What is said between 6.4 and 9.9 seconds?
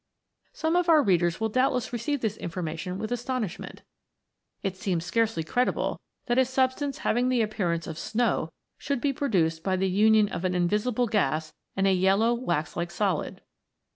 substance having the appearance of snow should be produced by the